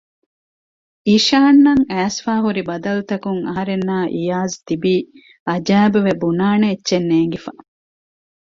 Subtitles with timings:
[1.07, 4.95] އިޝާން އަށް އައިސްފައިހުރި ބަދަލުތަކުން އަހަރެންނާއި އިޔާޒް ތިބީ
[5.47, 7.51] އަޖައިބުވެ ބުނާނެ އެއްޗެއް ނޭންގިފަ